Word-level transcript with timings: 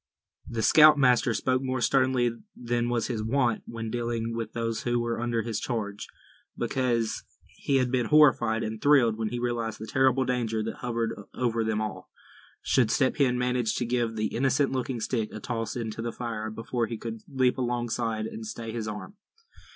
The 0.49 0.63
scoutmaster 0.63 1.31
spoke 1.35 1.61
more 1.61 1.79
sternly 1.79 2.31
than 2.55 2.89
was 2.89 3.05
his 3.05 3.21
wont 3.21 3.61
when 3.67 3.91
dealing 3.91 4.33
with 4.35 4.53
those 4.53 4.81
who 4.81 4.99
were 4.99 5.21
under 5.21 5.43
his 5.43 5.59
charge; 5.59 6.07
because 6.57 7.23
he 7.45 7.75
had 7.75 7.91
been 7.91 8.07
horrified 8.07 8.63
and 8.63 8.81
thrilled 8.81 9.15
when 9.15 9.29
he 9.29 9.37
realized 9.37 9.77
the 9.77 9.85
terrible 9.85 10.25
danger 10.25 10.63
that 10.63 10.77
hovered 10.77 11.11
over 11.35 11.63
them 11.63 11.81
all, 11.81 12.09
should 12.63 12.89
Step 12.89 13.17
Hen 13.17 13.37
manage 13.37 13.75
to 13.75 13.85
give 13.85 14.15
the 14.15 14.33
innocent 14.35 14.71
looking 14.71 14.99
stick 14.99 15.29
a 15.31 15.39
toss 15.39 15.75
into 15.75 16.01
the 16.01 16.11
fire, 16.11 16.49
before 16.49 16.87
he 16.87 16.97
could 16.97 17.21
leap 17.31 17.59
alongside, 17.59 18.25
and 18.25 18.43
stay 18.43 18.71
his 18.71 18.87
arm. 18.87 19.17